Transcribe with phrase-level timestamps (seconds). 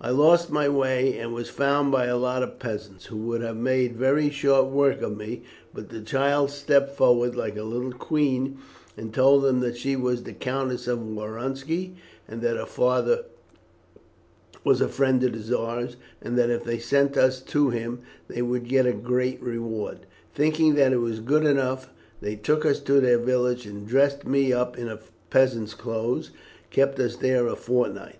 [0.00, 3.58] "I lost my way, and was found by a lot of peasants, who would have
[3.58, 5.42] made very short work of me,
[5.74, 8.56] but the child stepped forward like a little queen
[8.96, 11.96] and told them that she was the Countess of Woronski,
[12.26, 13.26] and that her father
[14.64, 17.98] was a friend of the Czar's, and that if they sent us to him
[18.28, 20.06] they would get a great reward.
[20.34, 21.90] Thinking that it was good enough,
[22.22, 24.90] they took us to their village and dressed me up in
[25.28, 28.16] peasant's clothes, and kept us there a fortnight.